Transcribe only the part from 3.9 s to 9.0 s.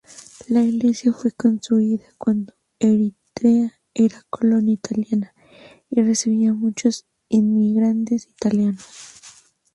era colonia italiana y recibía muchos inmigrantes italianos.